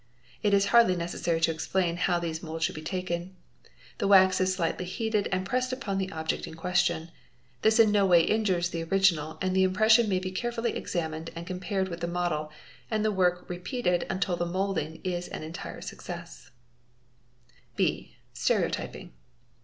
It 0.41 0.55
is 0.55 0.65
hardly 0.73 0.95
necessary 0.95 1.39
to 1.41 1.51
explain 1.51 1.95
how 1.97 2.17
these 2.17 2.41
moulds 2.41 2.65
should 2.65 2.73
be 2.73 2.81
taken. 2.81 3.35
The 3.99 4.07
wax 4.07 4.41
is 4.41 4.51
slightly 4.55 4.85
heated 4.85 5.27
and 5.31 5.45
pressed 5.45 5.71
upon_ 5.71 5.97
the 5.99 6.11
object 6.11 6.47
in 6.47 6.55
question. 6.55 7.11
This 7.61 7.79
in 7.79 7.91
no 7.91 8.07
way 8.07 8.23
injures 8.23 8.71
the 8.71 8.81
original 8.81 9.37
and 9.43 9.55
the 9.55 9.61
impression 9.61 10.09
may 10.09 10.17
be 10.17 10.31
carefully 10.31 10.75
examined 10.75 11.29
and 11.35 11.45
compared 11.45 11.87
with 11.87 11.99
the 11.99 12.07
model 12.07 12.51
and 12.89 13.05
the 13.05 13.11
work 13.11 13.47
repeated 13.47 14.07
until 14.09 14.35
the 14.35 14.43
moulding 14.47 15.01
is 15.03 15.27
an 15.27 15.43
entire 15.43 15.81
success®",_ 15.81 16.49
(bd) 17.77 18.13
Stereotyping. 18.33 19.13